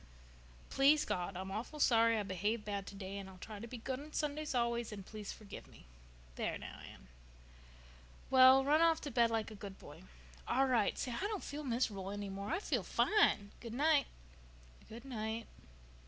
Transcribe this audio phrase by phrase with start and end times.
[0.71, 3.99] —Please, God, I'm awful sorry I behaved bad today and I'll try to be good
[3.99, 7.07] on Sundays always and please forgive me.—There now, Anne."
[8.31, 10.01] "Well, now, run off to bed like a good boy."
[10.47, 10.97] "All right.
[10.97, 12.49] Say, I don't feel mis'rubul any more.
[12.49, 13.51] I feel fine.
[13.59, 14.07] Good night."
[14.89, 15.45] "Good night."